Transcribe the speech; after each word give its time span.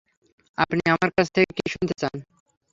আপনি 0.57 0.81
আমার 0.87 1.09
কাছ 1.17 1.27
থেকে 1.35 1.51
কী 1.57 1.65
শুনতে 1.73 1.93
চান? 2.01 2.15